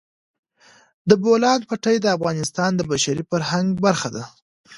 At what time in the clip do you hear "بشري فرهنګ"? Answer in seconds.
2.91-3.67